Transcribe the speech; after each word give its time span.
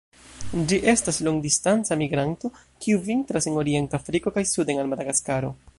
Ĝi 0.69 0.77
estas 0.93 1.19
longdistanca 1.27 1.97
migranto, 2.03 2.51
kiu 2.85 3.05
vintras 3.11 3.49
en 3.53 3.61
orienta 3.65 4.03
Afriko 4.03 4.35
kaj 4.39 4.49
suden 4.55 4.85
al 4.85 4.93
Madagaskaro. 4.95 5.59